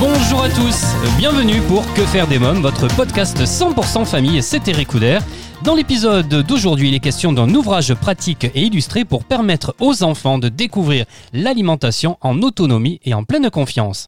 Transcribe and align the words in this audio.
Bonjour 0.00 0.42
à 0.42 0.48
tous, 0.48 0.84
bienvenue 1.16 1.60
pour 1.68 1.82
Que 1.94 2.02
faire 2.02 2.26
des 2.26 2.40
mômes, 2.40 2.60
votre 2.60 2.88
podcast 2.96 3.38
100% 3.38 4.04
famille, 4.04 4.40
Eric 4.66 4.88
Couder. 4.88 5.18
Dans 5.62 5.74
l'épisode 5.74 6.28
d'aujourd'hui, 6.28 6.88
il 6.88 6.94
est 6.94 7.00
question 7.00 7.32
d'un 7.32 7.48
ouvrage 7.54 7.94
pratique 7.94 8.44
et 8.44 8.62
illustré 8.62 9.04
pour 9.04 9.24
permettre 9.24 9.76
aux 9.80 10.02
enfants 10.02 10.38
de 10.38 10.48
découvrir 10.48 11.06
l'alimentation 11.32 12.18
en 12.20 12.42
autonomie 12.42 13.00
et 13.04 13.14
en 13.14 13.22
pleine 13.22 13.48
confiance. 13.48 14.06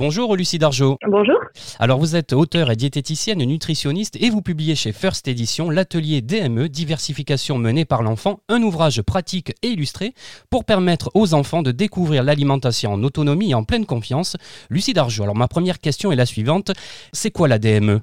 Bonjour 0.00 0.34
Lucie 0.34 0.58
Dargeau. 0.58 0.96
Bonjour. 1.06 1.38
Alors 1.78 1.98
vous 1.98 2.16
êtes 2.16 2.32
auteur 2.32 2.70
et 2.70 2.74
diététicienne 2.74 3.44
nutritionniste 3.44 4.16
et 4.16 4.30
vous 4.30 4.40
publiez 4.40 4.74
chez 4.74 4.92
First 4.92 5.28
Edition 5.28 5.68
l'atelier 5.68 6.22
DME, 6.22 6.70
diversification 6.70 7.58
menée 7.58 7.84
par 7.84 8.02
l'enfant, 8.02 8.38
un 8.48 8.62
ouvrage 8.62 9.02
pratique 9.02 9.52
et 9.62 9.66
illustré 9.66 10.14
pour 10.48 10.64
permettre 10.64 11.10
aux 11.12 11.34
enfants 11.34 11.60
de 11.60 11.70
découvrir 11.70 12.24
l'alimentation 12.24 12.94
en 12.94 13.02
autonomie 13.02 13.50
et 13.50 13.54
en 13.54 13.62
pleine 13.62 13.84
confiance. 13.84 14.38
Lucie 14.70 14.94
Dargeau, 14.94 15.24
alors 15.24 15.36
ma 15.36 15.48
première 15.48 15.80
question 15.80 16.10
est 16.10 16.16
la 16.16 16.24
suivante, 16.24 16.72
c'est 17.12 17.30
quoi 17.30 17.46
la 17.46 17.58
DME 17.58 18.00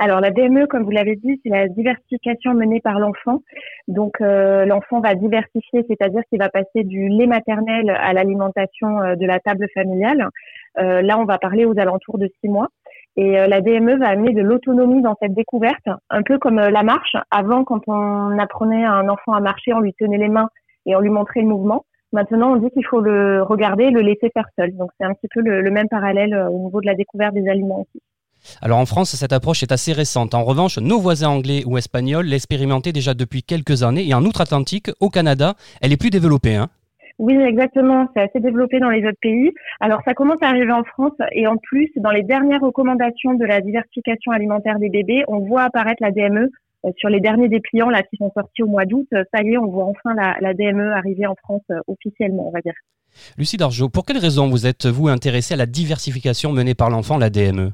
Alors 0.00 0.20
la 0.20 0.30
DME, 0.30 0.66
comme 0.66 0.82
vous 0.82 0.90
l'avez 0.90 1.16
dit, 1.16 1.40
c'est 1.42 1.48
la 1.48 1.66
diversification 1.68 2.52
menée 2.52 2.82
par 2.82 2.98
l'enfant. 2.98 3.40
Donc 3.88 4.20
euh, 4.20 4.66
l'enfant 4.66 5.00
va 5.00 5.14
diversifier, 5.14 5.82
c'est-à-dire 5.88 6.20
qu'il 6.28 6.40
va 6.40 6.50
passer 6.50 6.84
du 6.84 7.08
lait 7.08 7.26
maternel 7.26 7.88
à 7.88 8.12
l'alimentation 8.12 9.00
euh, 9.00 9.16
de 9.16 9.24
la 9.24 9.40
table 9.40 9.66
familiale. 9.72 10.28
Euh, 10.78 11.02
là, 11.02 11.18
on 11.18 11.24
va 11.24 11.38
parler 11.38 11.64
aux 11.64 11.78
alentours 11.78 12.18
de 12.18 12.28
six 12.40 12.48
mois. 12.48 12.68
Et 13.16 13.38
euh, 13.38 13.46
la 13.48 13.60
DME 13.60 13.98
va 13.98 14.08
amener 14.08 14.32
de 14.32 14.42
l'autonomie 14.42 15.02
dans 15.02 15.16
cette 15.20 15.34
découverte, 15.34 15.88
un 16.10 16.22
peu 16.22 16.38
comme 16.38 16.58
euh, 16.58 16.70
la 16.70 16.82
marche. 16.82 17.16
Avant, 17.30 17.64
quand 17.64 17.80
on 17.88 18.38
apprenait 18.38 18.84
à 18.84 18.92
un 18.92 19.08
enfant 19.08 19.32
à 19.32 19.40
marcher, 19.40 19.72
on 19.72 19.80
lui 19.80 19.94
tenait 19.94 20.18
les 20.18 20.28
mains 20.28 20.48
et 20.86 20.94
on 20.94 21.00
lui 21.00 21.10
montrait 21.10 21.40
le 21.40 21.48
mouvement. 21.48 21.84
Maintenant, 22.12 22.52
on 22.52 22.56
dit 22.56 22.70
qu'il 22.70 22.86
faut 22.86 23.00
le 23.00 23.42
regarder 23.42 23.84
et 23.84 23.90
le 23.90 24.00
laisser 24.00 24.30
faire 24.32 24.46
seul. 24.56 24.74
Donc 24.76 24.90
c'est 24.98 25.04
un 25.04 25.12
petit 25.14 25.28
peu 25.34 25.40
le, 25.40 25.70
même 25.70 25.88
parallèle 25.88 26.34
au 26.50 26.58
niveau 26.58 26.80
de 26.80 26.86
la 26.86 26.94
découverte 26.94 27.34
des 27.34 27.48
aliments 27.48 27.80
aussi. 27.80 28.00
Alors 28.62 28.78
en 28.78 28.86
France, 28.86 29.14
cette 29.14 29.32
approche 29.32 29.62
est 29.62 29.72
assez 29.72 29.92
récente. 29.92 30.32
En 30.32 30.44
revanche, 30.44 30.78
nos 30.78 31.00
voisins 31.00 31.28
anglais 31.28 31.64
ou 31.66 31.76
espagnols 31.76 32.24
l'expérimentaient 32.24 32.92
déjà 32.92 33.12
depuis 33.12 33.42
quelques 33.42 33.82
années 33.82 34.08
et 34.08 34.14
en 34.14 34.24
outre-Atlantique, 34.24 34.90
au 35.00 35.10
Canada, 35.10 35.54
elle 35.82 35.92
est 35.92 35.98
plus 35.98 36.10
développée. 36.10 36.54
Hein 36.54 36.68
Oui, 37.18 37.34
exactement. 37.34 38.08
C'est 38.14 38.22
assez 38.22 38.40
développé 38.40 38.78
dans 38.78 38.90
les 38.90 39.04
autres 39.04 39.18
pays. 39.20 39.52
Alors, 39.80 40.00
ça 40.04 40.14
commence 40.14 40.40
à 40.40 40.48
arriver 40.48 40.72
en 40.72 40.84
France 40.84 41.16
et 41.32 41.46
en 41.46 41.56
plus, 41.56 41.90
dans 41.96 42.10
les 42.10 42.22
dernières 42.22 42.60
recommandations 42.60 43.34
de 43.34 43.44
la 43.44 43.60
diversification 43.60 44.32
alimentaire 44.32 44.78
des 44.78 44.88
bébés, 44.88 45.24
on 45.26 45.40
voit 45.40 45.62
apparaître 45.62 46.00
la 46.00 46.12
DME 46.12 46.48
euh, 46.84 46.90
sur 46.96 47.08
les 47.08 47.20
derniers 47.20 47.48
dépliants 47.48 47.90
là 47.90 48.02
qui 48.02 48.16
sont 48.16 48.30
sortis 48.34 48.62
au 48.62 48.68
mois 48.68 48.84
d'août. 48.84 49.06
Euh, 49.14 49.24
Ça 49.34 49.42
y 49.42 49.54
est, 49.54 49.58
on 49.58 49.66
voit 49.66 49.84
enfin 49.84 50.14
la, 50.14 50.54
DME 50.54 50.92
arriver 50.92 51.26
en 51.26 51.34
France 51.34 51.62
euh, 51.72 51.80
officiellement, 51.88 52.48
on 52.48 52.52
va 52.52 52.60
dire. 52.60 52.74
Lucie 53.36 53.56
Dargeau, 53.56 53.88
pour 53.88 54.04
quelles 54.04 54.18
raisons 54.18 54.48
vous 54.48 54.66
êtes-vous 54.66 55.08
intéressée 55.08 55.54
à 55.54 55.56
la 55.56 55.66
diversification 55.66 56.52
menée 56.52 56.74
par 56.74 56.88
l'enfant, 56.88 57.18
la 57.18 57.30
DME 57.30 57.72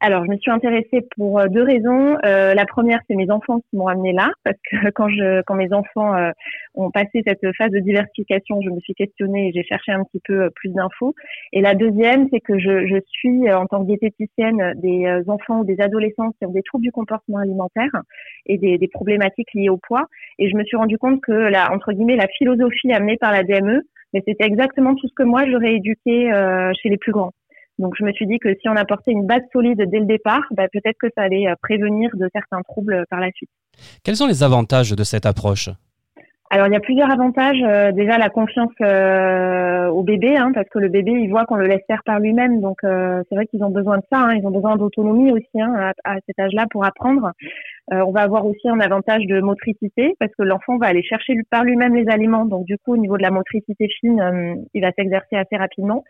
Alors, 0.00 0.24
je 0.24 0.30
me 0.30 0.36
suis 0.36 0.50
intéressée 0.50 1.06
pour 1.16 1.40
euh, 1.40 1.48
deux 1.48 1.62
raisons. 1.62 2.16
Euh, 2.24 2.54
la 2.54 2.66
première, 2.66 3.00
c'est 3.08 3.16
mes 3.16 3.30
enfants 3.30 3.58
qui 3.58 3.76
m'ont 3.76 3.88
amenée 3.88 4.12
là, 4.12 4.30
parce 4.44 4.56
que 4.70 4.90
quand 4.94 5.08
je, 5.08 5.42
quand 5.42 5.56
mes 5.56 5.72
enfants 5.72 6.14
euh, 6.14 6.30
ont 6.74 6.90
passé 6.90 7.22
cette 7.26 7.44
phase 7.56 7.70
de 7.70 7.80
diversification, 7.80 8.60
je 8.62 8.70
me 8.70 8.78
suis 8.80 8.94
questionnée 8.94 9.48
et 9.48 9.52
j'ai 9.52 9.64
cherché 9.64 9.90
un 9.90 10.04
petit 10.04 10.20
peu 10.24 10.44
euh, 10.44 10.50
plus 10.54 10.70
d'infos. 10.70 11.14
Et 11.52 11.60
la 11.60 11.74
deuxième, 11.74 12.28
c'est 12.32 12.40
que 12.40 12.58
je, 12.58 12.98
suis 13.08 13.50
en 13.50 13.66
tant 13.66 13.82
que 13.82 13.86
diététicienne 13.86 14.74
des 14.76 15.22
enfants 15.28 15.60
ou 15.60 15.64
des 15.64 15.80
adolescents 15.80 16.30
qui 16.38 16.46
ont 16.46 16.50
des 16.50 16.62
troubles 16.62 16.84
du 16.84 16.92
comportement 16.92 17.38
alimentaire 17.38 17.90
et 18.46 18.58
des, 18.58 18.76
des 18.76 18.88
problématiques 18.88 19.48
liées 19.54 19.68
au 19.68 19.78
poids. 19.78 20.06
Et 20.38 20.48
je 20.48 20.56
me 20.56 20.64
suis 20.64 20.76
rendu 20.76 20.98
compte 20.98 21.20
que 21.20 21.32
la, 21.32 21.72
entre 21.72 21.92
guillemets, 21.92 22.16
la 22.16 22.28
philosophie 22.28 22.92
amenée 22.92 23.16
par 23.16 23.32
la 23.32 23.44
DME, 23.44 23.82
mais 24.12 24.22
c'était 24.26 24.46
exactement 24.46 24.94
tout 24.94 25.08
ce 25.08 25.14
que 25.14 25.22
moi 25.22 25.44
j'aurais 25.50 25.74
éduqué 25.74 26.32
euh, 26.32 26.72
chez 26.80 26.88
les 26.88 26.96
plus 26.96 27.12
grands. 27.12 27.32
Donc 27.78 27.94
je 27.98 28.04
me 28.04 28.12
suis 28.12 28.26
dit 28.26 28.38
que 28.38 28.54
si 28.60 28.68
on 28.68 28.76
apportait 28.76 29.12
une 29.12 29.26
base 29.26 29.42
solide 29.52 29.82
dès 29.90 30.00
le 30.00 30.06
départ, 30.06 30.42
bah, 30.50 30.66
peut-être 30.72 30.98
que 31.00 31.08
ça 31.16 31.22
allait 31.22 31.48
euh, 31.48 31.54
prévenir 31.62 32.10
de 32.14 32.28
certains 32.32 32.62
troubles 32.62 32.94
euh, 32.94 33.04
par 33.08 33.20
la 33.20 33.30
suite. 33.32 33.50
Quels 34.04 34.16
sont 34.16 34.26
les 34.26 34.42
avantages 34.42 34.90
de 34.92 35.04
cette 35.04 35.26
approche? 35.26 35.70
Alors 36.50 36.66
il 36.66 36.72
y 36.72 36.76
a 36.76 36.80
plusieurs 36.80 37.10
avantages. 37.10 37.60
Euh, 37.62 37.92
déjà 37.92 38.16
la 38.16 38.30
confiance 38.30 38.72
euh, 38.80 39.86
au 39.88 40.02
bébé, 40.02 40.34
hein, 40.36 40.50
parce 40.54 40.66
que 40.70 40.78
le 40.78 40.88
bébé 40.88 41.10
il 41.12 41.28
voit 41.28 41.44
qu'on 41.44 41.56
le 41.56 41.66
laisse 41.66 41.82
faire 41.86 42.02
par 42.06 42.20
lui-même. 42.20 42.62
Donc 42.62 42.78
euh, 42.84 43.22
c'est 43.28 43.34
vrai 43.34 43.46
qu'ils 43.46 43.62
ont 43.62 43.70
besoin 43.70 43.98
de 43.98 44.02
ça. 44.10 44.20
hein. 44.20 44.34
ils 44.34 44.46
ont 44.46 44.50
besoin 44.50 44.76
d'autonomie 44.76 45.30
aussi 45.30 45.60
hein, 45.60 45.74
à, 46.04 46.14
à 46.14 46.16
cet 46.26 46.38
âge-là 46.40 46.64
pour 46.70 46.86
apprendre. 46.86 47.32
Euh, 47.92 48.00
on 48.06 48.12
va 48.12 48.22
avoir 48.22 48.46
aussi 48.46 48.66
un 48.66 48.80
avantage 48.80 49.26
de 49.26 49.40
motricité 49.40 50.14
parce 50.18 50.32
que 50.38 50.42
l'enfant 50.42 50.78
va 50.78 50.86
aller 50.86 51.02
chercher 51.02 51.34
par 51.50 51.64
lui-même 51.64 51.94
les 51.94 52.08
aliments. 52.08 52.46
Donc 52.46 52.64
du 52.64 52.78
coup 52.78 52.94
au 52.94 52.96
niveau 52.96 53.18
de 53.18 53.22
la 53.22 53.30
motricité 53.30 53.86
fine, 54.00 54.64
il 54.72 54.80
va 54.80 54.90
s'exercer 54.92 55.36
assez 55.36 55.56
rapidement. 55.56 56.02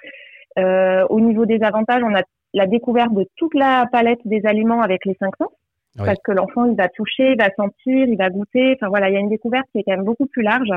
Euh, 0.58 1.06
au 1.10 1.20
niveau 1.20 1.46
des 1.46 1.62
avantages, 1.62 2.02
on 2.02 2.14
a 2.14 2.22
la 2.54 2.66
découverte 2.66 3.12
de 3.12 3.26
toute 3.36 3.54
la 3.54 3.86
palette 3.92 4.20
des 4.24 4.44
aliments 4.46 4.82
avec 4.82 5.04
les 5.04 5.14
cinq 5.14 5.34
sens. 5.36 5.52
Oui. 5.98 6.06
Parce 6.06 6.18
que 6.22 6.32
l'enfant, 6.32 6.64
il 6.64 6.76
va 6.76 6.88
toucher, 6.88 7.32
il 7.32 7.38
va 7.38 7.50
sentir, 7.56 8.08
il 8.08 8.16
va 8.16 8.30
goûter. 8.30 8.74
Enfin 8.74 8.88
voilà, 8.88 9.08
il 9.10 9.14
y 9.14 9.16
a 9.16 9.20
une 9.20 9.28
découverte 9.28 9.66
qui 9.72 9.78
est 9.78 9.82
quand 9.84 9.96
même 9.96 10.04
beaucoup 10.04 10.26
plus 10.26 10.42
large. 10.42 10.70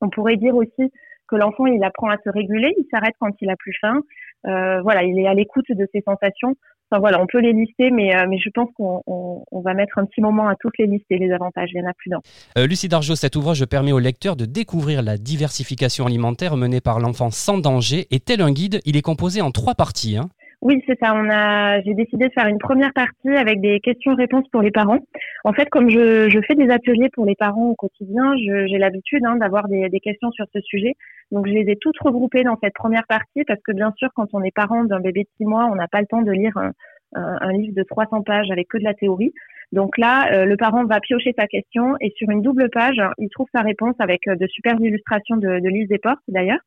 On 0.00 0.10
pourrait 0.10 0.36
dire 0.36 0.54
aussi 0.56 0.92
que 1.28 1.36
l'enfant, 1.36 1.66
il 1.66 1.82
apprend 1.84 2.10
à 2.10 2.16
se 2.24 2.28
réguler, 2.28 2.74
il 2.76 2.86
s'arrête 2.90 3.14
quand 3.20 3.30
il 3.40 3.50
a 3.50 3.56
plus 3.56 3.74
faim. 3.80 4.00
Euh, 4.46 4.82
voilà, 4.82 5.04
il 5.04 5.18
est 5.18 5.26
à 5.26 5.34
l'écoute 5.34 5.70
de 5.70 5.88
ses 5.92 6.02
sensations. 6.02 6.56
Enfin 6.92 7.00
voilà, 7.00 7.22
on 7.22 7.26
peut 7.26 7.40
les 7.40 7.54
lister, 7.54 7.90
mais, 7.90 8.14
euh, 8.14 8.26
je 8.36 8.50
pense 8.50 8.68
qu'on 8.76 9.02
on, 9.06 9.44
on 9.50 9.60
va 9.62 9.72
mettre 9.72 9.96
un 9.96 10.04
petit 10.04 10.20
moment 10.20 10.46
à 10.46 10.56
toutes 10.60 10.76
les 10.78 10.86
lister, 10.86 11.16
les 11.16 11.32
avantages. 11.32 11.70
Il 11.72 11.80
y 11.80 11.82
en 11.82 11.88
a 11.88 11.94
plus 11.94 12.10
d'un. 12.10 12.20
Euh, 12.58 12.66
Lucie 12.66 12.88
Dargeau, 12.88 13.14
cet 13.14 13.34
ouvrage 13.34 13.64
permet 13.64 13.92
au 13.92 13.98
lecteur 13.98 14.36
de 14.36 14.44
découvrir 14.44 15.00
la 15.02 15.16
diversification 15.16 16.04
alimentaire 16.04 16.54
menée 16.58 16.82
par 16.82 17.00
l'enfant 17.00 17.30
sans 17.30 17.56
danger. 17.56 18.08
Et 18.10 18.20
tel 18.20 18.42
un 18.42 18.52
guide, 18.52 18.82
il 18.84 18.98
est 18.98 19.02
composé 19.02 19.40
en 19.40 19.50
trois 19.50 19.74
parties. 19.74 20.18
hein. 20.18 20.28
Oui, 20.62 20.80
c'est 20.86 20.98
ça. 21.00 21.12
On 21.14 21.28
a, 21.28 21.80
j'ai 21.82 21.94
décidé 21.94 22.28
de 22.28 22.32
faire 22.32 22.46
une 22.46 22.58
première 22.58 22.92
partie 22.92 23.30
avec 23.30 23.60
des 23.60 23.80
questions-réponses 23.80 24.48
pour 24.52 24.62
les 24.62 24.70
parents. 24.70 25.00
En 25.44 25.52
fait, 25.52 25.68
comme 25.68 25.90
je, 25.90 26.40
fais 26.46 26.54
des 26.54 26.70
ateliers 26.70 27.08
pour 27.12 27.26
les 27.26 27.34
parents 27.34 27.70
au 27.70 27.74
quotidien, 27.74 28.34
j'ai 28.36 28.78
l'habitude 28.78 29.24
hein, 29.26 29.36
d'avoir 29.36 29.66
des, 29.66 29.90
questions 30.00 30.30
sur 30.30 30.46
ce 30.54 30.60
sujet. 30.60 30.94
Donc, 31.32 31.48
je 31.48 31.52
les 31.52 31.70
ai 31.70 31.76
toutes 31.76 31.98
regroupées 31.98 32.44
dans 32.44 32.56
cette 32.62 32.74
première 32.74 33.06
partie 33.08 33.42
parce 33.44 33.60
que 33.62 33.72
bien 33.72 33.92
sûr, 33.96 34.08
quand 34.14 34.28
on 34.32 34.42
est 34.42 34.54
parent 34.54 34.84
d'un 34.84 35.00
bébé 35.00 35.24
de 35.24 35.28
six 35.36 35.44
mois, 35.44 35.68
on 35.70 35.74
n'a 35.74 35.88
pas 35.88 36.00
le 36.00 36.06
temps 36.06 36.22
de 36.22 36.32
lire 36.32 36.56
un 37.14 37.52
livre 37.52 37.74
de 37.74 37.82
300 37.82 38.22
pages 38.22 38.50
avec 38.50 38.68
que 38.68 38.78
de 38.78 38.84
la 38.84 38.94
théorie. 38.94 39.34
Donc 39.72 39.96
là, 39.96 40.30
euh, 40.32 40.44
le 40.44 40.56
parent 40.56 40.84
va 40.84 41.00
piocher 41.00 41.34
sa 41.36 41.46
question 41.46 41.94
et 42.00 42.12
sur 42.16 42.28
une 42.30 42.42
double 42.42 42.68
page, 42.70 43.00
il 43.18 43.30
trouve 43.30 43.48
sa 43.54 43.62
réponse 43.62 43.94
avec 43.98 44.28
euh, 44.28 44.36
de 44.36 44.46
superbes 44.46 44.84
illustrations 44.84 45.36
de, 45.36 45.60
de 45.60 45.68
Lise 45.68 45.88
Desportes 45.88 46.20
d'ailleurs. 46.28 46.60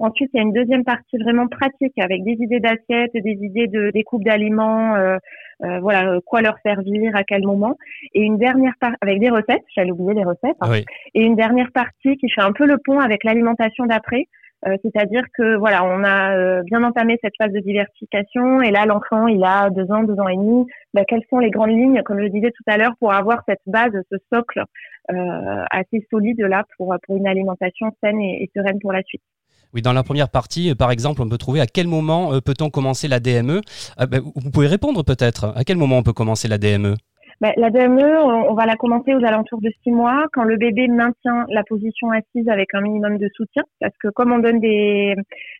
Ensuite, 0.00 0.30
il 0.32 0.38
y 0.38 0.40
a 0.40 0.42
une 0.42 0.52
deuxième 0.54 0.82
partie 0.84 1.18
vraiment 1.18 1.46
pratique 1.46 1.92
avec 1.98 2.24
des 2.24 2.32
idées 2.32 2.58
d'assiettes, 2.60 3.12
des 3.14 3.38
idées 3.48 3.66
de 3.66 3.90
découpe 3.90 4.24
d'aliments, 4.24 4.94
euh, 4.96 5.18
euh, 5.62 5.78
voilà, 5.80 6.10
euh, 6.10 6.20
quoi 6.24 6.40
leur 6.40 6.56
servir, 6.64 7.14
à 7.14 7.22
quel 7.22 7.42
moment. 7.44 7.76
Et 8.14 8.22
une 8.22 8.38
dernière 8.38 8.72
partie 8.80 8.96
avec 9.02 9.20
des 9.20 9.28
recettes, 9.28 9.62
j'allais 9.76 9.90
oublier 9.90 10.14
les 10.20 10.24
recettes. 10.24 10.56
hein. 10.62 10.68
Oui. 10.70 10.84
Et 11.14 11.22
une 11.22 11.36
dernière 11.36 11.70
partie 11.72 12.16
qui 12.16 12.30
fait 12.30 12.40
un 12.40 12.52
peu 12.52 12.66
le 12.66 12.78
pont 12.82 12.98
avec 12.98 13.24
l'alimentation 13.24 13.84
d'après. 13.86 14.24
Euh, 14.66 14.76
C'est-à-dire 14.82 15.22
que 15.36 15.56
voilà, 15.56 15.84
on 15.84 16.04
a 16.04 16.36
euh, 16.36 16.62
bien 16.64 16.82
entamé 16.82 17.18
cette 17.22 17.32
phase 17.38 17.52
de 17.52 17.60
diversification 17.60 18.60
et 18.60 18.70
là 18.70 18.84
l'enfant 18.84 19.26
il 19.26 19.42
a 19.42 19.70
deux 19.70 19.90
ans, 19.90 20.02
deux 20.02 20.18
ans 20.20 20.28
et 20.28 20.36
demi. 20.36 20.66
Bah, 20.92 21.02
quelles 21.08 21.24
sont 21.30 21.38
les 21.38 21.50
grandes 21.50 21.70
lignes, 21.70 22.02
comme 22.04 22.20
je 22.20 22.28
disais 22.28 22.50
tout 22.50 22.64
à 22.66 22.76
l'heure, 22.76 22.92
pour 22.98 23.12
avoir 23.12 23.42
cette 23.48 23.62
base, 23.66 23.92
ce 24.10 24.16
socle 24.32 24.62
euh, 25.10 25.64
assez 25.70 26.06
solide 26.10 26.40
là 26.40 26.64
pour 26.76 26.94
pour 27.06 27.16
une 27.16 27.26
alimentation 27.26 27.90
saine 28.02 28.20
et, 28.20 28.42
et 28.42 28.50
sereine 28.54 28.78
pour 28.80 28.92
la 28.92 29.02
suite? 29.02 29.22
Oui, 29.72 29.82
dans 29.82 29.92
la 29.92 30.02
première 30.02 30.28
partie, 30.28 30.70
euh, 30.70 30.74
par 30.74 30.90
exemple, 30.90 31.22
on 31.22 31.28
peut 31.28 31.38
trouver 31.38 31.60
à 31.60 31.66
quel 31.66 31.86
moment 31.86 32.32
euh, 32.32 32.40
peut-on 32.40 32.70
commencer 32.70 33.08
la 33.08 33.20
DME. 33.20 33.60
Euh, 34.00 34.06
ben, 34.06 34.20
vous 34.34 34.50
pouvez 34.50 34.66
répondre 34.66 35.04
peut-être. 35.04 35.52
À 35.54 35.64
quel 35.64 35.76
moment 35.76 35.98
on 35.98 36.02
peut 36.02 36.12
commencer 36.12 36.48
la? 36.48 36.58
DME 36.60 36.96
Ben, 37.40 37.54
la 37.56 37.70
DME, 37.70 38.22
on, 38.22 38.52
va 38.52 38.66
la 38.66 38.76
commencer 38.76 39.14
aux 39.14 39.24
alentours 39.24 39.62
de 39.62 39.70
six 39.82 39.90
mois, 39.90 40.26
quand 40.34 40.44
le 40.44 40.58
bébé 40.58 40.88
maintient 40.88 41.46
la 41.48 41.64
position 41.64 42.10
assise 42.10 42.46
avec 42.50 42.74
un 42.74 42.82
minimum 42.82 43.16
de 43.16 43.30
soutien, 43.34 43.62
parce 43.80 43.96
que 43.96 44.08
comme 44.08 44.30
on 44.30 44.40
donne 44.40 44.60
des, 44.60 45.14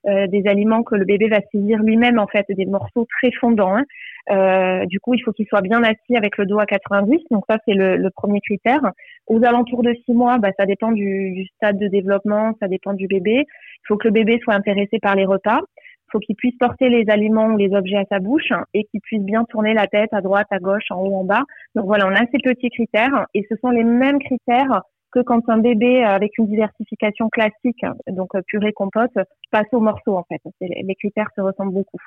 euh, 0.06 0.26
des 0.26 0.46
aliments 0.46 0.82
que 0.82 0.94
le 0.94 1.06
bébé 1.06 1.28
va 1.28 1.40
saisir 1.50 1.78
lui-même, 1.82 2.18
en 2.18 2.26
fait, 2.26 2.44
des 2.50 2.66
morceaux 2.66 3.06
très 3.18 3.30
fondants, 3.32 3.76
hein, 3.76 3.84
euh, 4.30 4.84
du 4.86 5.00
coup, 5.00 5.14
il 5.14 5.20
faut 5.20 5.32
qu'il 5.32 5.46
soit 5.46 5.62
bien 5.62 5.82
assis 5.82 6.16
avec 6.16 6.36
le 6.36 6.44
dos 6.44 6.58
à 6.58 6.66
90, 6.66 7.16
donc 7.30 7.44
ça, 7.48 7.56
c'est 7.66 7.72
le, 7.72 8.10
premier 8.14 8.40
critère. 8.40 8.82
Aux 9.26 9.42
alentours 9.42 9.82
de 9.82 9.94
six 10.04 10.12
mois, 10.12 10.36
ben, 10.36 10.52
ça 10.58 10.66
dépend 10.66 10.92
du 10.92 11.46
stade 11.56 11.78
de 11.78 11.88
développement, 11.88 12.52
ça 12.60 12.68
dépend 12.68 12.92
du 12.92 13.06
bébé. 13.06 13.46
Il 13.46 13.86
faut 13.88 13.96
que 13.96 14.08
le 14.08 14.12
bébé 14.12 14.38
soit 14.42 14.54
intéressé 14.54 14.98
par 15.00 15.14
les 15.14 15.24
repas 15.24 15.60
faut 16.12 16.18
qu'il 16.18 16.36
puisse 16.36 16.56
porter 16.58 16.88
les 16.88 17.04
aliments 17.08 17.46
ou 17.46 17.56
les 17.56 17.74
objets 17.74 17.96
à 17.96 18.04
sa 18.10 18.18
bouche 18.18 18.52
et 18.74 18.84
qu'il 18.84 19.00
puisse 19.00 19.22
bien 19.22 19.44
tourner 19.44 19.74
la 19.74 19.86
tête 19.86 20.12
à 20.12 20.20
droite, 20.20 20.46
à 20.50 20.58
gauche, 20.58 20.90
en 20.90 21.00
haut, 21.00 21.14
en 21.14 21.24
bas. 21.24 21.44
Donc 21.74 21.86
voilà, 21.86 22.06
on 22.06 22.14
a 22.14 22.20
ces 22.32 22.38
petits 22.42 22.70
critères 22.70 23.26
et 23.34 23.46
ce 23.48 23.56
sont 23.60 23.70
les 23.70 23.84
mêmes 23.84 24.18
critères 24.18 24.82
que 25.12 25.20
quand 25.20 25.48
un 25.48 25.58
bébé 25.58 26.04
avec 26.04 26.38
une 26.38 26.46
diversification 26.46 27.28
classique, 27.28 27.84
donc 28.08 28.30
purée 28.46 28.72
compote, 28.72 29.10
passe 29.50 29.66
au 29.72 29.80
morceau 29.80 30.16
en 30.16 30.24
fait. 30.24 30.40
Les 30.60 30.94
critères 30.94 31.28
se 31.36 31.40
ressemblent 31.40 31.74
beaucoup. 31.74 31.98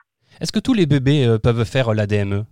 Est-ce 0.42 0.52
que 0.52 0.60
tous 0.60 0.74
les 0.74 0.86
bébés 0.86 1.26
euh, 1.26 1.38
peuvent 1.38 1.66
faire 1.66 1.94
la 1.94 2.08
DME 2.08 2.46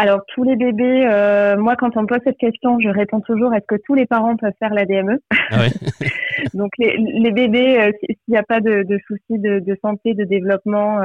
alors 0.00 0.20
tous 0.28 0.44
les 0.44 0.54
bébés, 0.54 1.06
euh, 1.06 1.56
moi 1.56 1.74
quand 1.74 1.96
on 1.96 2.02
me 2.02 2.06
pose 2.06 2.20
cette 2.22 2.38
question, 2.38 2.78
je 2.78 2.88
réponds 2.88 3.20
toujours 3.20 3.52
est-ce 3.52 3.66
que 3.66 3.80
tous 3.84 3.94
les 3.94 4.06
parents 4.06 4.36
peuvent 4.36 4.52
faire 4.60 4.72
la 4.72 4.84
DME 4.84 5.18
ah 5.50 5.66
Donc 6.54 6.70
les, 6.78 7.32
bébés, 7.32 7.80
euh, 7.80 7.90
s'il 8.00 8.16
n'y 8.28 8.36
a 8.36 8.44
pas 8.44 8.60
de, 8.60 8.86
soucis 9.08 9.38
de, 9.40 9.76
santé, 9.82 10.14
de 10.14 10.22
développement, 10.22 11.00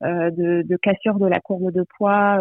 de, 0.00 0.76
cassure 0.76 1.16
de 1.16 1.26
la 1.26 1.38
courbe 1.40 1.70
de 1.70 1.84
poids, 1.98 2.38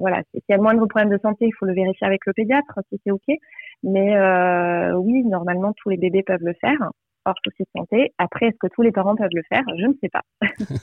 voilà, 0.00 0.22
s'il 0.32 0.42
y 0.48 0.54
a 0.54 0.58
moins 0.58 0.72
de 0.72 0.78
problèmes 0.86 1.10
de 1.10 1.20
santé, 1.22 1.46
il 1.46 1.52
faut 1.52 1.66
le 1.66 1.74
vérifier 1.74 2.06
avec 2.06 2.24
le 2.24 2.32
pédiatre 2.32 2.80
si 2.90 2.98
c'est 3.04 3.10
ok. 3.10 3.28
Mais 3.82 4.16
oui, 4.94 5.22
normalement 5.24 5.74
tous 5.74 5.90
les 5.90 5.98
bébés 5.98 6.22
peuvent 6.22 6.42
le 6.42 6.54
faire 6.54 6.90
hors 7.24 7.34
souci 7.44 7.64
santé. 7.76 8.12
Après, 8.18 8.46
est-ce 8.46 8.56
que 8.60 8.72
tous 8.74 8.82
les 8.82 8.92
parents 8.92 9.14
peuvent 9.16 9.28
le 9.32 9.42
faire? 9.48 9.62
Je 9.78 9.86
ne 9.86 9.92
sais 10.02 10.08
pas. 10.08 10.22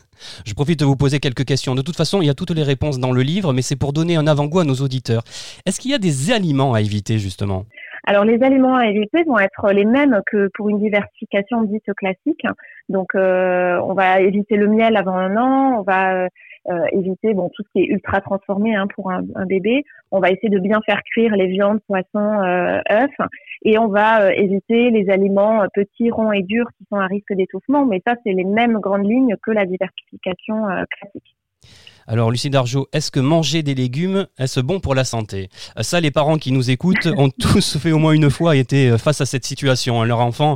Je 0.45 0.54
profite 0.54 0.80
de 0.80 0.86
vous 0.86 0.95
poser 0.95 1.19
quelques 1.19 1.45
questions. 1.45 1.75
De 1.75 1.81
toute 1.81 1.95
façon, 1.95 2.22
il 2.22 2.25
y 2.25 2.30
a 2.30 2.34
toutes 2.34 2.51
les 2.51 2.63
réponses 2.63 3.00
dans 3.00 3.12
le 3.12 3.22
livre, 3.22 3.54
mais 3.54 3.62
c'est 3.62 3.75
pour 3.75 3.94
donner 3.94 4.16
un 4.16 4.28
avant-goût 4.28 4.60
à 4.60 4.63
nos 4.63 4.75
auditeurs. 4.75 5.24
Est-ce 5.66 5.80
qu'il 5.80 5.92
y 5.92 5.95
a 5.95 6.00
des 6.00 6.31
aliments 6.31 6.74
à 6.74 6.81
éviter, 6.81 7.19
justement? 7.19 7.66
Alors 8.07 8.24
les 8.24 8.42
aliments 8.42 8.75
à 8.75 8.88
éviter 8.88 9.24
vont 9.24 9.38
être 9.38 9.71
les 9.74 9.86
mêmes 9.86 10.21
que 10.25 10.50
pour 10.56 10.69
une 10.69 10.80
diversification 10.80 11.62
dite 11.63 11.94
classique. 11.98 12.45
Donc 12.89 13.13
euh, 13.15 13.77
on 13.83 13.94
va 13.94 14.21
éviter 14.21 14.56
le 14.56 14.68
miel 14.68 14.95
avant 14.95 15.18
un 15.18 15.36
an, 15.36 15.80
on 15.80 15.81
va 15.81 16.30
euh, 16.69 16.86
éviter 16.92 17.33
bon 17.33 17.50
tout 17.56 17.63
ce 17.63 17.69
qui 17.71 17.80
est 17.80 17.86
ultra 17.86 18.19
transformé 18.19 18.75
hein, 18.75 18.88
pour 18.94 19.09
un, 19.09 19.24
bébé. 19.45 19.86
On 20.12 20.19
va 20.19 20.31
essayer 20.31 20.50
de 20.50 20.59
bien 20.59 20.81
faire 20.86 21.01
cuire 21.04 21.33
les 21.33 21.48
viandes, 21.48 21.80
poissons, 21.88 22.42
euh, 22.44 22.81
œufs, 22.92 23.27
et 23.63 23.77
on 23.77 23.88
va 23.88 24.24
euh, 24.24 24.31
éviter 24.31 24.89
les 24.89 25.10
aliments 25.10 25.65
petits, 25.74 26.12
ronds 26.12 26.33
et 26.33 26.44
durs 26.44 26.68
qui 26.77 26.86
sont 26.89 26.98
à 26.98 27.07
risque 27.07 27.33
d'étouffement. 27.33 27.86
Mais 27.86 28.01
ça, 28.06 28.15
c'est 28.25 28.33
les 28.33 28.44
mêmes 28.44 28.80
grandes 28.80 29.06
lignes 29.06 29.36
que 29.42 29.51
la 29.51 29.65
diversification 29.65 30.63
classique. 30.92 31.36
Alors, 32.07 32.31
Lucie 32.31 32.50
Dargeau, 32.50 32.88
est-ce 32.94 33.12
que 33.12 33.19
manger 33.19 33.63
des 33.63 33.75
légumes, 33.75 34.27
est-ce 34.39 34.62
bon 34.62 34.80
pour 34.80 34.95
la 34.95 35.04
santé? 35.04 35.50
Ça, 35.81 36.00
les 36.00 36.09
parents 36.09 36.38
qui 36.38 36.54
nous 36.54 36.71
écoutent 36.71 37.07
ont 37.18 37.30
tous 37.39 37.77
fait 37.77 37.92
au 37.92 37.98
moins 37.98 38.13
une 38.13 38.30
fois 38.30 38.56
été 38.56 38.98
face 38.98 39.19
à 39.19 39.25
cette 39.25 39.45
situation. 39.45 40.01
Hein. 40.01 40.06
Leur 40.06 40.19
enfant 40.19 40.56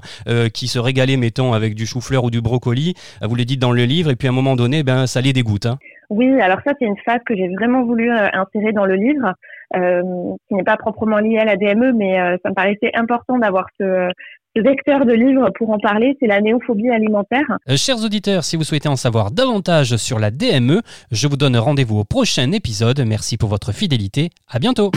qui 0.53 0.67
se 0.67 0.79
régalait, 0.79 1.17
mettons, 1.17 1.53
avec 1.53 1.75
du 1.75 1.85
chou-fleur 1.85 2.23
ou 2.23 2.31
du 2.31 2.41
brocoli, 2.41 2.95
vous 3.21 3.35
le 3.35 3.43
dites 3.43 3.59
dans 3.59 3.73
le 3.73 3.83
livre, 3.83 4.11
et 4.11 4.15
puis 4.15 4.27
à 4.29 4.31
un 4.31 4.33
moment 4.33 4.55
donné, 4.55 4.83
ben, 4.83 5.07
ça 5.07 5.19
les 5.19 5.33
dégoûte. 5.33 5.65
Hein. 5.65 5.77
Oui, 6.11 6.41
alors 6.41 6.59
ça 6.65 6.73
c'est 6.77 6.85
une 6.85 6.97
phase 7.05 7.21
que 7.25 7.33
j'ai 7.37 7.47
vraiment 7.47 7.85
voulu 7.85 8.11
euh, 8.11 8.27
insérer 8.33 8.73
dans 8.73 8.83
le 8.83 8.95
livre, 8.95 9.33
euh, 9.77 10.01
qui 10.49 10.55
n'est 10.55 10.63
pas 10.63 10.75
proprement 10.75 11.19
liée 11.19 11.37
à 11.37 11.45
la 11.45 11.55
DME, 11.55 11.93
mais 11.93 12.19
euh, 12.19 12.35
ça 12.43 12.49
me 12.49 12.53
paraissait 12.53 12.91
important 12.95 13.39
d'avoir 13.39 13.67
ce, 13.79 14.09
vecteur 14.53 15.05
de 15.05 15.13
livre 15.13 15.49
pour 15.55 15.69
en 15.69 15.79
parler, 15.79 16.17
c'est 16.19 16.27
la 16.27 16.41
néophobie 16.41 16.89
alimentaire. 16.89 17.45
chers 17.77 18.03
auditeurs, 18.03 18.43
si 18.43 18.57
vous 18.57 18.65
souhaitez 18.65 18.89
en 18.89 18.97
savoir 18.97 19.31
davantage 19.31 19.95
sur 19.95 20.19
la 20.19 20.31
DME, 20.31 20.81
je 21.13 21.27
vous 21.29 21.37
donne 21.37 21.55
rendez-vous 21.55 21.99
au 21.99 22.03
prochain 22.03 22.51
épisode. 22.51 23.01
Merci 23.07 23.37
pour 23.37 23.47
votre 23.47 23.71
fidélité. 23.71 24.31
À 24.49 24.59
bientôt. 24.59 24.91